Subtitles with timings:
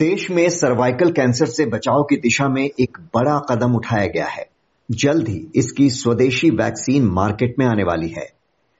[0.00, 4.46] देश में cervical cancer से बचाव की दिशा में एक बड़ा कदम उठाया गया है।
[4.90, 8.30] जल्द ही इसकी स्वदेशी वैक्सीन मार्केट में आने वाली है।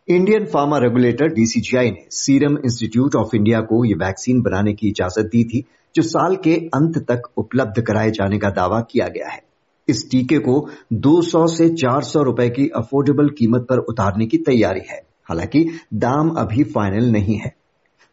[0.09, 5.27] इंडियन फार्मा रेगुलेटर डीसीजीआई ने सीरम इंस्टीट्यूट ऑफ़ इंडिया को यह वैक्सीन बनाने की इजाज़त
[5.27, 5.65] दी थी,
[5.95, 9.43] जो साल के अंत तक उपलब्ध कराए जाने का दावा किया गया है।
[9.89, 15.03] इस टीके को 200 से 400 रुपए की अफोर्डेबल कीमत पर उतारने की तैयारी है।
[15.25, 17.60] हालाँकि दाम अभी फाइनल नहीं है।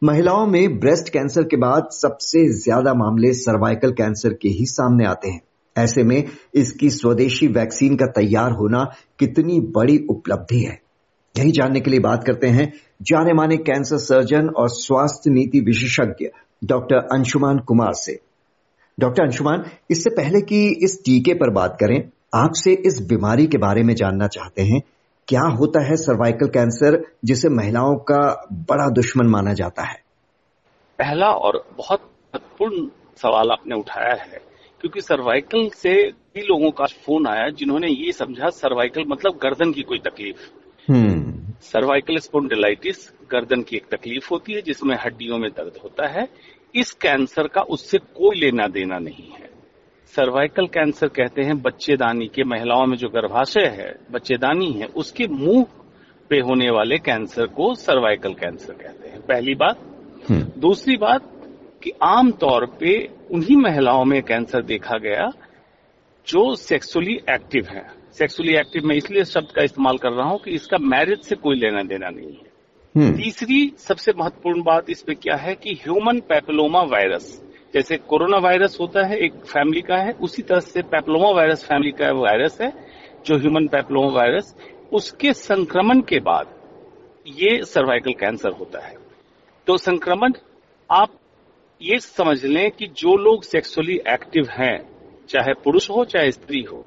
[0.02, 5.28] महिलाओं में ब्रेस्ट कैंसर के बाद सबसे ज़्यादा मामले सर्वाइकल कैंसर के ही सामने आते
[5.28, 5.40] हैं।
[5.76, 6.24] ऐसे में
[6.54, 8.84] इसकी स्वदेशी वैक्सीन का तैयार होना
[9.18, 10.78] कितनी बड़ी उपलब्धि है।
[11.34, 16.28] यही जानने के लिए बात करते हैं जाने माने कैंसर सर्जन और स्वास्थ्य नीति विशेषज्ञ
[16.64, 18.18] डॉक्टर अंशुमान कुमार से।
[18.98, 21.98] डॉक्टर अंशुमान, इससे पहले कि इस टीके पर बात करें,
[22.34, 24.80] आपसे इस बीमारी के बारे में जानना चाहते हैं
[25.28, 30.02] क्या होता है सर्वाइकल कैंसर जिसे महिलाओं का बड़ा दुश्मन माना जाता है?
[30.98, 34.40] पहला और बहुत महत्वपूर्ण सवाल आपने उठाया है
[34.80, 39.82] क्योंकि सर्वाइकल से कई लोगों का फ़ोन आया जिन्होंने ये समझा सर्वाइकल मतलब गर्दन की
[39.82, 40.38] कोई तकलीफ़।
[41.62, 46.28] सर्वाइकल हम्म। स्पोन्डिलाइटिस गर्दन की एक तकलीफ़ होती है जिसमें हड्डियों में दर्द होता है।
[46.74, 49.37] इस कैंसर का उससे कोई लेना देना नहीं है।
[50.14, 55.64] सर्वाइकल कैंसर कहते हैं बच्चेदानी के महिलाओं में जो गर्भाशय है बच्चेदानी है उसके मुँह
[56.30, 59.80] पे होने वाले कैंसर को सर्वाइकल कैंसर कहते हैं पहली बात
[60.30, 61.30] हम्म। दूसरी बात
[61.82, 62.94] कि आमतौर पे
[63.32, 65.30] उन्हीं महिलाओं में कैंसर देखा गया
[66.26, 70.50] जो सेक्सुअली एक्टिव है सेक्सुअली एक्टिव मैं इसलिए शब्द का इस्तेमाल कर रहा हूँ कि
[70.50, 72.46] इसका मैरिज से कोई लेना देना नहीं है
[72.94, 77.30] हम्म। तीसरी सबसे महत्वपूर्ण बात इसमें क्या है कि ह्यूमन पैपिलोमा वायरस
[77.74, 81.90] जैसे कोरोना वायरस होता है, एक फैमिली का है, उसी तरह से पैप्लोमा वायरस फैमिली
[81.90, 82.72] का वायरस है,
[83.26, 84.56] जो ह्यूमन पैप्लोमा वायरस,
[84.92, 86.54] उसके संक्रमण के बाद
[87.26, 88.94] ये सर्वाइकल कैंसर होता है।
[89.66, 90.32] तो संक्रमण,
[90.90, 91.08] आप
[91.82, 94.90] ये समझ लें कि जो लोग सेक्सुअली एक्टिव हैं,
[95.28, 96.86] चाहे पुरुष हो, चाहे स्त्री हो,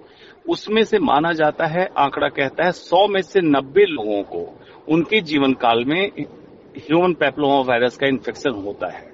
[0.50, 4.60] उसमें से माना जाता है, आंकड़ा कहता है, सौ में से नब्बे लोगों को
[4.90, 6.12] उनके जीवन काल में
[6.78, 9.11] ह्यूमन पैप्लोमा वायरस का इन्फेक्शन होता है।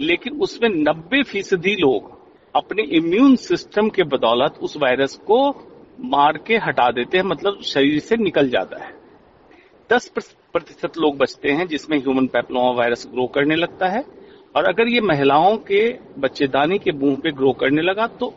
[0.00, 2.18] लेकिन उसमें नब्बे फ़ीसदी लोग
[2.54, 5.48] अपने इम्यून सिस्टम के बदौलत उस वायरस को
[6.04, 8.92] मार के हटा देते हैं मतलब शरीर से निकल जाता है।
[9.90, 14.04] दस प्रतिशत लोग बचते हैं जिसमें ह्यूमन पैप्लोमा वायरस ग्रो करने लगता है।
[14.54, 15.82] और अगर ये महिलाओं के
[16.18, 18.32] बच्चेदानी के मुँह पे ग्रो करने लगा तो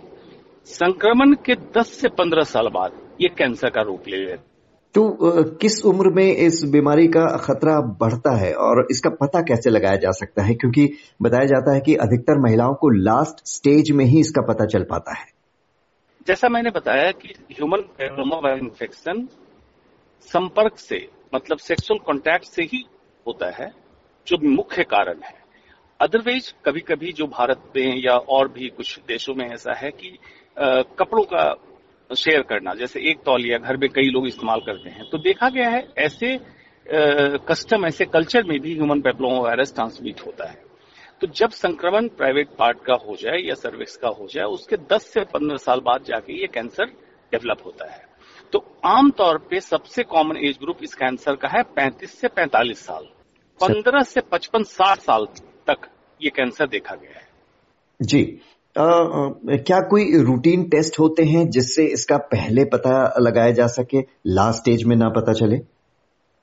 [0.68, 4.53] संक्रमण के 10 से 15 साल बाद ये कैंसर का रूप ले लेता
[4.94, 5.18] तो
[5.56, 10.12] किस उम्र में इस बीमारी का खतरा बढ़ता है और इसका पता कैसे लगाया जा
[10.12, 10.54] सकता है?
[10.56, 14.84] क्योंकि बताया जाता है कि अधिकतर महिलाओं को लास्ट स्टेज में ही इसका पता चल
[14.84, 15.26] पाता है।
[16.28, 19.28] जैसा मैंने बताया कि ह्यूमन पैप्लोमा इन्फेक्शन
[20.22, 22.86] संपर्क से मतलब सेक्सुअल कांटेक्ट से ही
[23.28, 23.72] होता है
[24.28, 25.44] जो मुख्य कारण है।
[26.02, 30.18] अदरवाइज़ कभी कभी जो भारत में या और भी कुछ देशों में ऐसा है कि
[30.60, 31.56] आ, कपड़ों का
[32.10, 35.70] शेयर करना। जैसे एक तौलिया घर में कई लोग इस्तेमाल करते हैं। तो देखा गया
[35.70, 36.38] है ऐसे
[37.48, 40.62] कस्टम ऐसे कल्चर में भी ह्यूमन पेप्लोमा वायरस ट्रांसमिट होता है।
[41.22, 45.06] तो जब संक्रमण प्राइवेट पार्ट का हो जाए या सर्विक्स का हो जाए उसके 10
[45.14, 46.86] से 15 साल बाद जाके ये कैंसर
[47.32, 48.02] डेवलप होता है।
[48.54, 53.08] तो आमतौर पे सबसे कॉमन एज ग्रुप इस कैंसर का है 35 से 45 साल।
[53.60, 55.26] 15 से 55 60 साल
[55.68, 55.88] तक
[56.22, 57.28] ये कैंसर देखा गया है।
[58.00, 58.24] जी
[58.76, 64.84] क्या कोई रूटीन टेस्ट होते हैं जिससे इसका पहले पता लगाया जा सके लास्ट स्टेज
[64.84, 65.58] में ना पता चले?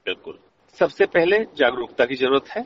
[0.06, 0.38] बिल्कुल।
[0.78, 2.64] सबसे पहले जागरूकता की ज़रूरत है।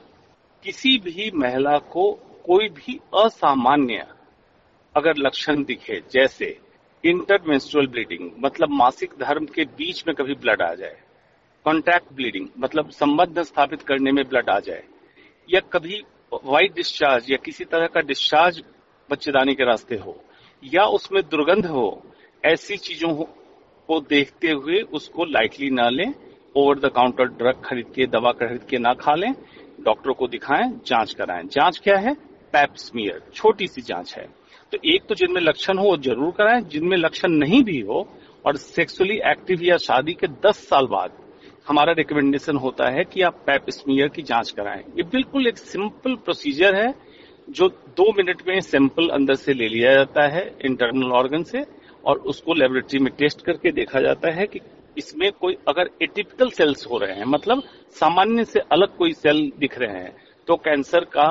[0.65, 2.11] किसी भी महिला को
[2.47, 4.05] कोई भी असामान्य
[4.95, 6.57] अगर लक्षण दिखे, जैसे
[7.05, 10.97] इंटरमेंस्ट्रुअल ब्लीडिंग मतलब मासिक धर्म के बीच में कभी ब्लड आ जाए
[11.67, 14.83] कॉन्टैक्ट ब्लीडिंग मतलब संबंध स्थापित करने में ब्लड आ जाए,
[15.49, 16.03] या कभी
[16.45, 18.63] वाइट डिस्चार्ज या किसी तरह का डिस्चार्ज
[19.11, 20.17] बच्चेदानी के रास्ते हो,
[20.63, 22.03] या उसमें दुर्गंध हो,
[22.45, 23.13] ऐसी चीज़ों
[23.89, 26.13] को देखते हुए उसको लाइटली ना लें
[26.55, 29.33] ओवर द काउंटर ड्रग खरीद के, दवा खरीद के ना खा लें
[29.81, 32.15] डॉक्टर को दिखाएँ, जाँच कराएँ। जाँच क्या है?
[32.55, 34.27] पैप स्मीयर छोटी सी जाँच है।
[34.73, 38.07] तो एक तो जिनमें लक्षण हो, वो ज़रूर कराएँ। जिनमें लक्षण नहीं भी हो,
[38.45, 41.11] और सेक्सुअली एक्टिव या शादी के 10 साल बाद
[41.67, 46.15] हमारा रिकमेंडेशन होता है कि आप पैप स्मीयर की जाँच कराएँ। ये बिल्कुल एक सिंपल
[46.15, 46.93] प्रोसीजर है
[47.49, 51.65] जो दो मिनट में सैंपल अंदर से ले लिया जाता है इंटरनल ऑर्गन से,
[52.05, 54.61] और उसको लेबोरेटरी में टेस्ट करके देखा जाता है कि
[54.97, 57.63] इसमें कोई अगर एटिपिकल सेल्स हो रहे हैं मतलब
[57.97, 60.13] सामान्य से अलग कोई सेल दिख रहे हैं
[60.49, 61.31] तो कैंसर का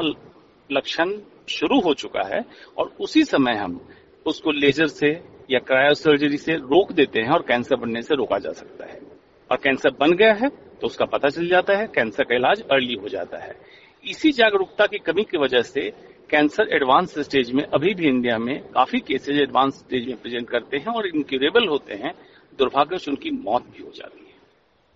[0.70, 1.12] लक्षण
[1.50, 2.44] शुरू हो चुका है,
[2.78, 3.80] और उसी समय हम
[4.26, 5.10] उसको लेजर से
[5.52, 9.00] या क्रायोसर्जरी से रोक देते हैं और कैंसर बनने से रोका जा सकता है।
[9.50, 12.94] और कैंसर बन गया है तो उसका पता चल जाता है, कैंसर का इलाज अर्ली
[12.94, 13.56] हो जाता है।
[14.08, 15.82] इसी जागरूकता की कमी की वजह से
[16.30, 20.78] कैंसर एडवांस स्टेज में अभी भी इंडिया में काफ़ी केसेज एडवांस स्टेज में प्रेजेंट करते
[20.78, 22.14] हैं और इनक्यूरेबल होते हैं।
[22.60, 24.34] दुर्भाग्य से उनकी मौत भी हो जाती है।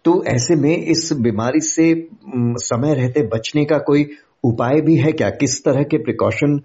[0.06, 2.08] तो ऐसे में इस बीमारी से
[2.66, 4.10] समय रहते बचने का कोई
[4.44, 5.30] उपाय भी है क्या?
[5.30, 6.58] किस तरह के प्रिकॉशन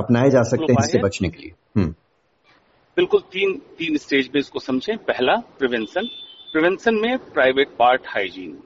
[0.00, 1.52] अपनाए जा सकते हैं इससे बचने के लिए?
[1.76, 1.90] हम्म।
[2.96, 6.08] बिल्कुल तीन तीन स्टेज में इसको समझें। पहला प्रिवेंशन
[6.52, 8.58] प्रिवेंशन में प्राइवेट पार्ट हाइजीन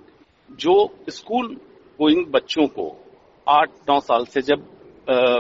[0.52, 1.56] जो स्कूल
[2.00, 2.85] गोइंग बच्चों को,
[3.47, 4.61] आठ, नौ साल से जब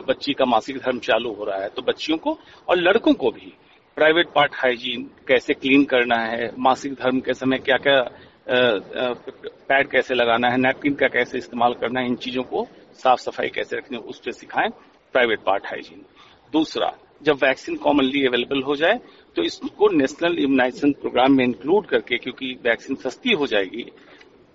[0.08, 2.36] बच्ची का मासिक धर्म चालू हो रहा है तो बच्चियों को
[2.68, 3.52] और लड़कों को भी
[3.96, 8.02] प्राइवेट पार्ट हाइजीन कैसे क्लीन करना है, मासिक धर्म के समय क्या क्या
[9.68, 12.66] पैड कैसे लगाना है, नैपकिन का कैसे इस्तेमाल करना है, इन चीज़ों को
[12.98, 14.70] साफ़ सफ़ाई कैसे रखनी है, उस पर सिखाएँ
[15.14, 16.04] प्राइवेट पार्ट हाइजीन।
[16.52, 16.92] दूसरा,
[17.22, 19.00] जब वैक्सीन कॉमनली अवेलेबल हो जाए
[19.36, 23.90] तो इसको नेशनल इम्यूनाइजेशन प्रोग्राम में इंक्लूड करके, क्योंकि वैक्सीन सस्ती हो जाएगी,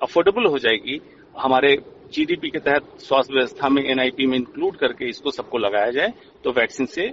[0.01, 1.01] अफोर्डेबल हो जाएगी
[1.35, 1.75] हमारे
[2.13, 6.51] जीडीपी के तहत स्वास्थ्य व्यवस्था में एनआईपी में इंक्लूड करके इसको सबको लगाया जाए तो
[6.51, 7.11] वैक्सीन से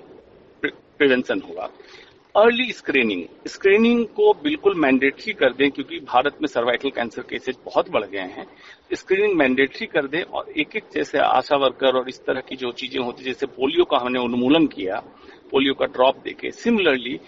[0.62, 1.68] प्रिवेंशन होगा।
[2.34, 7.90] अर्ली स्क्रीनिंग स्क्रीनिंग को बिल्कुल मैंडेटरी कर दें, क्योंकि भारत में सर्वाइकल कैंसर केसेज बहुत
[7.90, 8.46] बढ़ गए हैं।
[8.92, 12.70] स्क्रीनिंग मैंडेटरी कर दें और एक एक जैसे आशा वर्कर और इस तरह की जो
[12.72, 15.02] चीज़ें होती जैसे पोलियो का हमने उन्मूलन किया,
[15.50, 17.18] पोलियो का ड्रॉप देके। सिमिलरली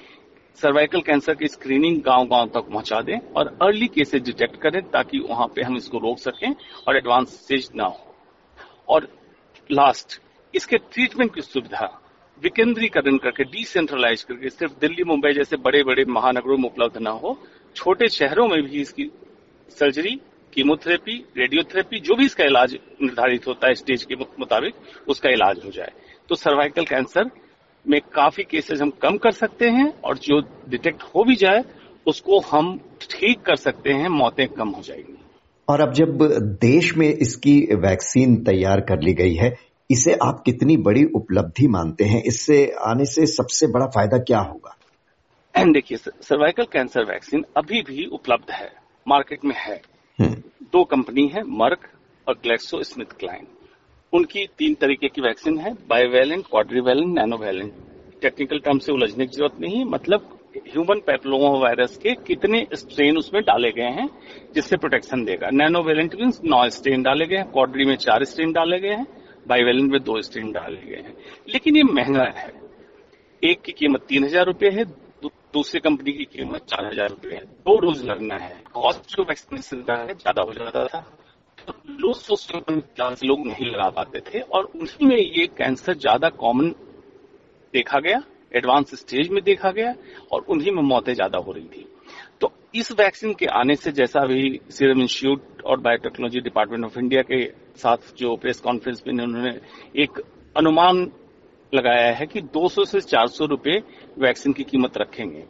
[0.59, 5.19] सर्वाइकल कैंसर की स्क्रीनिंग गाँव गाँव तक पहुँचा दें और अर्ली केसेज डिटेक्ट करें ताकि
[5.21, 6.55] वहाँ पे हम इसको रोक सकें
[6.89, 8.15] और एडवांस स्टेज ना हो।
[8.89, 9.09] और
[9.71, 10.21] लास्ट
[10.55, 11.89] इसके ट्रीटमेंट की सुविधा
[12.43, 17.39] विकेंद्रीकरण करके डिसेंट्रलाइज करके, सिर्फ़ दिल्ली, मुंबई जैसे बड़े बड़े महानगरों में उपलब्ध ना हो,
[17.77, 19.11] छोटे शहरों में भी इसकी
[19.79, 20.21] सर्जरी
[20.53, 24.75] कीमोथेरेपी रेडियोथेरेपी जो भी इसका इलाज निर्धारित होता है स्टेज के मुताबिक,
[25.09, 25.93] उसका इलाज हो जाए।
[26.29, 27.31] तो सर्वाइकल कैंसर
[27.89, 31.65] में काफ़ी केसेस हम कम कर सकते हैं और जो डिटेक्ट हो भी जाए
[32.07, 35.19] उसको हम ठीक कर सकते हैं मौतें कम हो जाएँगी।
[35.69, 36.19] और अब जब
[36.61, 39.55] देश में इसकी वैक्सीन तैयार कर ली गई है
[39.91, 42.23] इसे आप कितनी बड़ी उपलब्धि मानते हैं?
[42.23, 44.77] इससे आने से सबसे बड़ा फ़ायदा क्या होगा?
[45.73, 48.73] देखिए सर्वाइकल कैंसर वैक्सीन अभी भी उपलब्ध है
[49.09, 49.83] मार्केट में है।
[50.21, 50.35] हम्म।
[50.73, 51.89] दो कंपनी है मर्क
[52.29, 53.47] और ग्लेक्सो स्मिथ क्लाइन
[54.15, 57.73] उनकी तीन तरीके की वैक्सीन है bivalent quadrivalent nonavalent
[58.23, 60.31] technical term से उलझने की ज़रूरत नहीं मतलब
[60.67, 64.09] ह्यूमन पेपलोमा वायरस के कितने स्ट्रेन उसमें डाले गए हैं,
[64.55, 68.79] जिससे प्रोटेक्शन देगा। नैनोवेलेंट मीन नौ स्ट्रेन डाले गए हैं क्वाड्री में चार स्ट्रेन डाले
[68.81, 69.07] गए हैं
[69.49, 71.17] बाईवेलेंट में दो स्ट्रेन डाले गए हैं।
[71.49, 72.53] लेकिन ये महँगा है।
[73.43, 74.85] एक की कीमत तीन हज़ार रुपये है
[75.25, 79.83] दूसरी कंपनी की कीमत चार हज़ार रुपये है। दो डोज लगना है। कॉस्ट जो वैक्सीनेशन
[79.83, 81.05] का है, ज़्यादा हो जाता था।
[81.67, 82.83] तो लो सोशल
[83.25, 86.69] लोग नहीं लगा पाते थे और उन्हीं में ये कैंसर ज़्यादा कॉमन
[87.75, 88.23] देखा गया
[88.55, 89.95] एडवांस स्टेज में देखा गया
[90.33, 91.87] और उन्हीं में मौतें ज़्यादा हो रही थी।
[92.41, 97.23] तो इस वैक्सीन के आने से जैसा अभी सीरम इंस्टीट्यूट और बायोटेक्नोलॉजी डिपार्टमेंट ऑफ़ इंडिया
[97.23, 97.45] के
[97.77, 99.59] साथ जो प्रेस कॉन्फ्रेंस में उन्होंने
[100.03, 100.21] एक
[100.57, 101.11] अनुमान
[101.73, 103.83] लगाया है कि 200 से 400 रुपए
[104.19, 105.45] वैक्सीन की कीमत रखेंगे।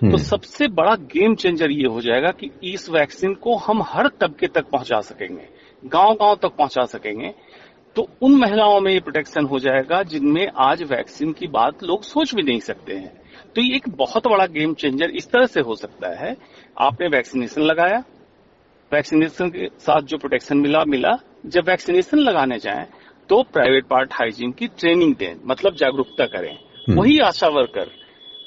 [0.00, 4.08] तो हम्म। सबसे बड़ा गेम चेंजर ये हो जाएगा कि इस वैक्सीन को हम हर
[4.20, 5.48] तबके तक पहुँचा सकेंगे
[5.82, 7.32] गाँव गाँव तक पहुँचा सकेंगे।
[7.96, 12.34] तो उन महिलाओं में ये प्रोटेक्शन हो जाएगा जिनमें आज वैक्सीन की बात लोग सोच
[12.34, 13.12] भी नहीं सकते हैं।
[13.54, 16.34] तो ये एक बहुत बड़ा गेम चेंजर इस तरह से हो सकता है।
[16.78, 18.02] आपने वैक्सीनेशन लगाया
[18.92, 21.16] वैक्सीनेशन के साथ जो प्रोटेक्शन मिला मिला।
[21.46, 22.86] जब वैक्सीनेशन लगाने जाए
[23.28, 27.90] तो प्राइवेट पार्ट हाइजीन की ट्रेनिंग दें मतलब जागरूकता करें। हम्म। वही आशा वर्कर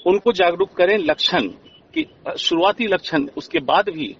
[0.08, 1.48] उनको जागरूक करें लक्षण
[1.94, 2.06] की
[2.40, 4.16] शुरुआती लक्षण, उसके बाद भी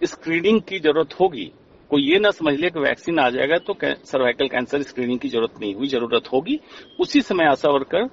[0.00, 1.50] स्क्रीनिंग की ज़रूरत होगी।
[1.90, 5.60] कोई ये ना समझ ले कि वैक्सीन आ जाएगा तो सर्वाइकल कैंसर स्क्रीनिंग की ज़रूरत
[5.60, 6.58] नहीं हुई, ज़रूरत होगी।
[7.00, 8.08] उसी समय आशा वर्कर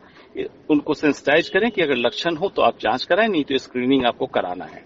[0.70, 4.26] उनको सेंसिटाइज करें कि अगर लक्षण हो तो आप जाँच कराएँ, नहीं तो स्क्रीनिंग आपको
[4.28, 4.84] कराना है।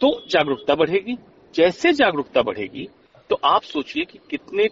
[0.00, 1.16] तो जागरूकता बढ़ेगी।
[1.54, 2.88] जैसे जागरूकता बढ़ेगी
[3.30, 4.68] तो आप सोचिए कि कितने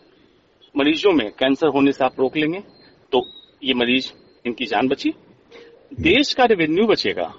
[0.75, 2.61] मरीजों में कैंसर होने से आप रोक लेंगे।
[3.12, 3.26] तो
[3.62, 4.12] ये मरीज़,
[4.47, 5.12] इनकी जान बची।
[6.00, 7.34] देश का रेवेन्यू बचेगा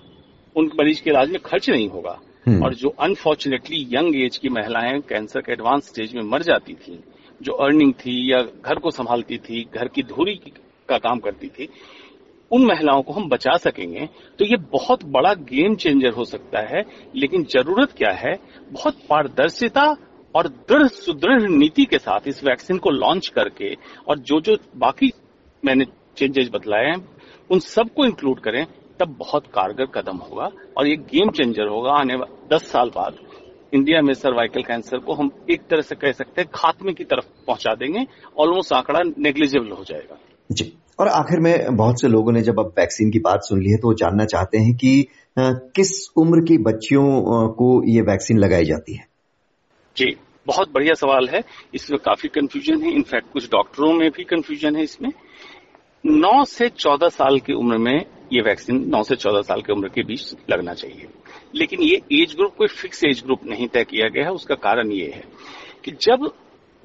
[0.56, 4.50] उन मरीज़ के इलाज में खर्च नहीं होगा। हम्म। और जो अनफॉर्चुनेटली यंग एज की
[4.50, 7.00] महिलाएँ कैंसर के एडवांस स्टेज में मर जाती थी
[7.42, 10.36] जो अर्निंग थी या घर को संभालती थी घर की धुरी
[10.90, 11.70] का काम करती थी
[12.52, 16.84] उन महिलाओं को हम बचा सकेंगे। तो ये बहुत बड़ा गेम चेंजर हो सकता है
[17.16, 18.40] लेकिन ज़रूरत क्या है?
[18.72, 19.96] बहुत पारदर्शिता
[20.36, 23.76] और दृढ़ सुदृढ़ नीति के साथ इस वैक्सीन को लॉन्च करके
[24.08, 25.12] और जो जो बाकी
[25.66, 25.86] मैंने
[26.18, 27.13] चेंजेस बतलाए हैं
[27.50, 28.66] उन सबको इंक्लूड करें
[29.00, 32.18] तब बहुत कारगर कदम होगा और ये गेम चेंजर होगा आने
[32.54, 33.18] दस साल बाद।
[33.74, 37.26] इंडिया में सर्वाइकल कैंसर को हम एक तरह से कह सकते हैं खात्मे की तरफ़
[37.48, 38.06] पहुँचा देंगे
[38.40, 40.18] ऑलमोस्ट आंकड़ा नेग्लिजिबल हो जाएगा।
[40.52, 43.72] जी और आखिर में बहुत से लोगों ने जब अब वैक्सीन की बात सुन ली
[43.72, 45.08] है तो वो जानना चाहते हैं कि
[45.38, 49.06] आ, किस उम्र की बच्चियों को ये वैक्सीन लगाई जाती है?
[49.98, 50.16] जी
[50.48, 51.42] बहुत बढ़िया सवाल है।
[51.74, 55.10] इसमें काफ़ी कंफ्यूजन है। इनफैक्ट कुछ डॉक्टरों में भी कंफ्यूजन है इसमें।
[56.06, 59.88] नौ से चौदह साल की उम्र में ये वैक्सीन नौ से चौदह साल की उम्र
[59.88, 61.08] के बीच लगना चाहिए।
[61.56, 64.92] लेकिन ये एज ग्रुप, कोई फिक्स एज ग्रुप नहीं तय किया गया है। उसका कारण
[64.92, 65.24] ये है
[65.86, 66.34] कि जब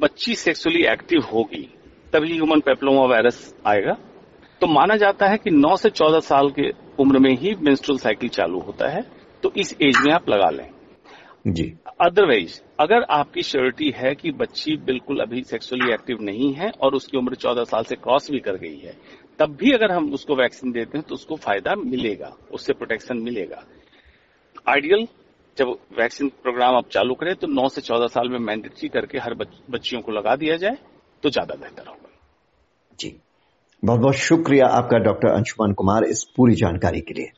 [0.01, 1.75] बच्ची सेक्सुअली एक्टिव होगी,
[2.13, 3.93] तभी ह्यूमन पेप्लोमा वायरस आएगा।
[4.61, 8.29] तो माना जाता है कि 9 से 14 साल की उम्र में ही मेंस्ट्रुअल साइकिल
[8.29, 9.03] चालू होता है।
[9.43, 10.71] तो इस एज में आप लगा लें।
[11.45, 11.65] जी।
[12.01, 17.19] अदरवाइज़ अगर आपकी श्योरिटी है कि बच्ची बिल्कुल अभी सेक्सुअली एक्टिव नहीं है और उसकी
[17.19, 18.95] उम्र 14 साल से क्रॉस भी कर गई है
[19.39, 23.63] तब भी अगर हम उसको वैक्सीन देते हैं तो उसको फ़ायदा मिलेगा उससे प्रोटेक्शन मिलेगा।
[24.69, 25.07] आइडियल
[25.59, 25.69] जब
[25.99, 30.01] वैक्सीन प्रोग्राम आप चालू करें तो 9 से 14 साल में मैंडेटरी करके हर बच्चियों
[30.03, 30.77] को लगा दिया जाए
[31.23, 32.11] तो ज़्यादा बेहतर होगा।
[32.99, 33.17] जी।
[33.83, 37.31] बहुत बहुत शुक्रिया आपका डॉक्टर अंशुमान कुमार इस पूरी जानकारी के लिए।